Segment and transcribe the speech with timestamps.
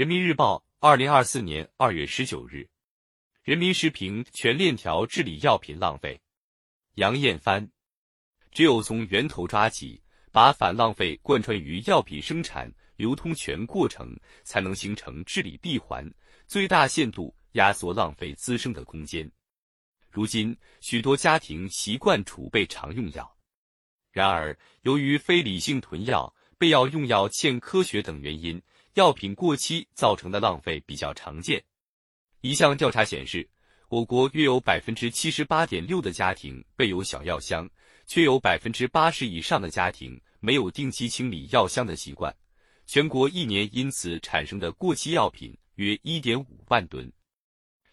[0.00, 2.66] 人民日报，二零二四年二月十九日。
[3.42, 6.18] 人民时评：全链条治理药品浪费。
[6.94, 7.70] 杨艳帆，
[8.50, 10.02] 只有从源头抓起，
[10.32, 16.10] 把反浪费贯穿于药品生产、流通全过程，才能形成治理闭环，
[16.46, 19.30] 最大限度压缩浪费滋生的空间。
[20.10, 23.36] 如今，许多家庭习惯储备常用药，
[24.12, 28.62] 然而由于非理性囤药、备药用药欠科学等原因，
[28.94, 31.62] 药品过期造成的浪费比较常见。
[32.40, 33.48] 一项调查显示，
[33.88, 37.68] 我国约有百分之七十八点六的家庭备有小药箱，
[38.06, 42.34] 却有百分之八十以上的家庭没有定期清理药箱的习惯。
[42.86, 47.12] 全国一年因此产生的过期药品约一点五万吨。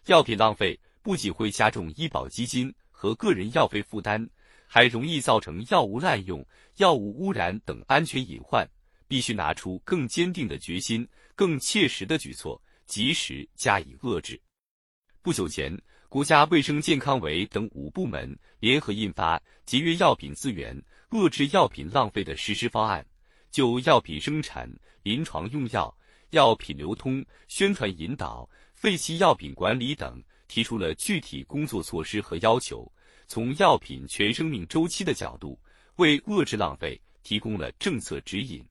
[0.06, 4.28] 药品浪费不仅会加重医保基金和个人药费负担，
[4.66, 6.44] 还容易造成药物滥用、
[6.78, 8.68] 药物污染等安全隐患。
[9.08, 12.62] 必须拿出更坚定的决心、更切实的举措。
[12.88, 14.40] 及时加以遏制。
[15.20, 20.74] 不久前，国家卫生健康委等五部门联合印发《节约药品资源、
[21.10, 23.02] 遏制药品浪费的实施方案》，
[23.50, 24.66] 就药品生产、
[25.02, 25.94] 临床用药、
[26.30, 32.90] 药品流通、宣传引导、废弃药品管理等提出了具体工作措施和要求，
[33.26, 35.60] 从药品全生命周期的角度，
[35.96, 38.64] 为遏制浪费提供了政策指引，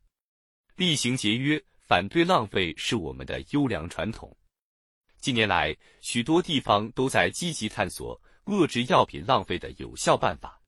[0.77, 1.61] 厉行节约。
[1.87, 4.35] 反对浪费是我们的优良传统。
[5.21, 10.61] 近年来，许多地方都在积极探索遏制药品浪费的有效办法。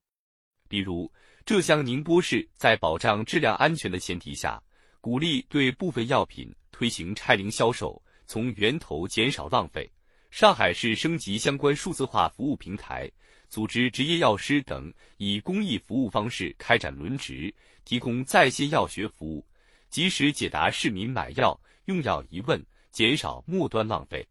[0.70, 1.12] 比如，
[1.46, 4.64] 浙江宁波市在保障质量安全的前提下，
[5.02, 9.92] 鼓励对部分药品推行拆零销售，从源头减少浪费。
[10.32, 13.12] 上海市升级相关数字化服务平台，
[13.50, 19.46] 组织执业药师等以公益服务方式开展轮值，提供在线药学服务。
[19.90, 24.28] 及时解答市民买药用药疑问，减少末端浪费。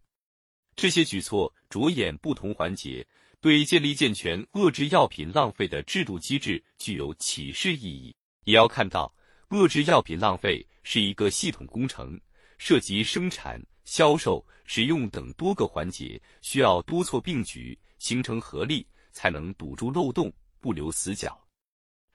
[0.76, 3.06] 这些举措着眼不同环节，
[3.40, 8.14] 对建立健全遏制药品浪费的制度机制具有启示意义。
[8.44, 9.12] 也要看到，
[9.50, 12.18] 遏制药品浪费是一个系统工程，
[12.58, 21.36] 涉及生产、销售、使用等多个环节，需要多措并举，形成合力，才能堵住漏洞，不留死角。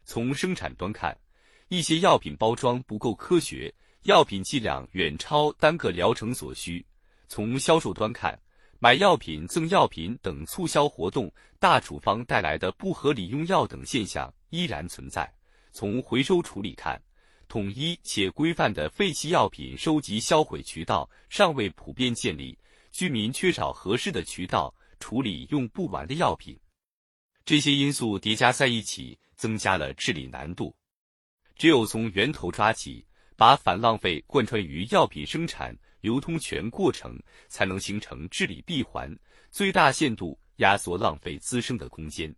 [0.05, 1.17] 从生产端看，
[1.73, 3.73] 一些药品包装不够科学，
[4.03, 6.85] 药品剂量远超单个疗程所需。
[7.27, 8.39] 从销售端看，
[8.77, 15.27] 买药品赠药品等促销活动、大处方带来的不合理用药等现象依然存在。
[15.71, 17.01] 从回收处理看，
[17.47, 22.55] 统一且规范的废弃药品收集销毁渠道尚未普遍建立，
[22.91, 26.55] 居民缺少合适的渠道处理用不完的药品。
[27.43, 30.71] 这些因素叠加在一起，增加了治理难度。
[31.55, 33.05] 只有从源头抓起，
[33.37, 39.15] 把反浪费贯穿于药品生产、流通全过程，才能形成治理闭环，
[39.51, 42.33] 最大限度压缩浪费滋生的空间。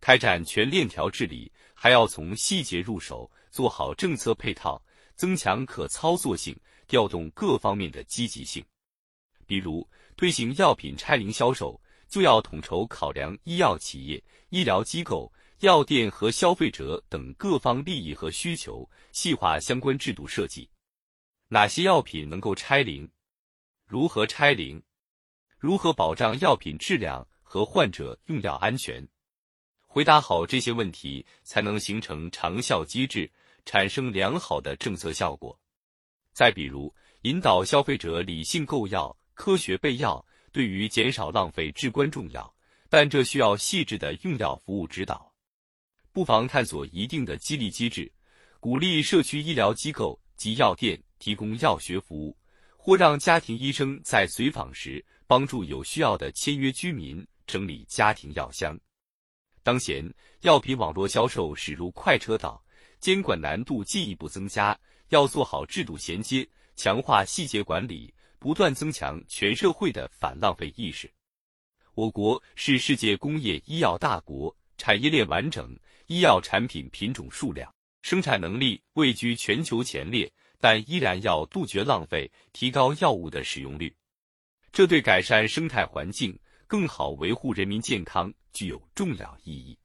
[0.00, 4.80] 开展全链条治理，还要从细节入手，做好政策配套，
[5.16, 6.56] 增强可操作性，
[6.86, 8.64] 调动各方面的积极性。
[9.46, 15.32] 比如，推行药品拆零销售，就要统筹考量医药企业、医疗机构。
[15.60, 20.70] 药店和消费者等各方利益和需求，细化相关制度设计。
[21.48, 23.10] 哪些药品能够拆零？
[23.84, 24.80] 如何拆零？
[25.58, 29.04] 如何保障药品质量和患者用药安全？
[29.84, 33.28] 回答好这些问题，才能形成长效机制，
[33.64, 35.58] 产生良好的政策效果。
[36.32, 42.54] 再比如，引导消费者理性购药、科学备药，对于减少浪费至关重要，
[42.88, 45.27] 但这需要细致的用药服务指导。
[46.18, 48.10] 不妨探索一定的激励机制，
[48.58, 52.36] 鼓励社区医疗机构及药店提供药学服务，
[52.76, 58.76] 或让家庭医生在随访时帮助有需要的签约居民整理家庭药箱。
[59.62, 62.60] 当前药品网络销售驶入快车道，
[62.98, 64.76] 监管难度进一步增加，
[65.10, 71.08] 要做好制度衔接，强化细节管理，不断增强全社会的反浪费意识。
[71.94, 75.78] 我国是世界工业医药大国，产业链完整。
[76.06, 77.70] 医药产品品种数量、
[78.00, 83.94] 生产能力位居全球前列，但依然要杜绝浪费，提高药物的使用率。
[84.72, 89.78] 这对改善生态环境、更好维护人民健康具有重要意义。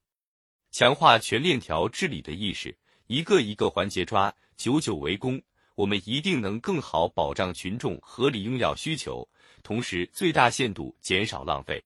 [0.71, 2.75] 强化全链条治理的意识，
[3.07, 5.41] 一个一个环节抓，久久为功，
[5.75, 9.27] 我们一定能更好保障群众合理用药需求，
[9.61, 11.81] 同时最大限度减少浪费。